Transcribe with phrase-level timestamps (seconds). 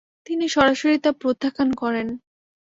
[0.25, 2.07] তিনি সরাসরি তা প্রত্যাখ্যান করেন।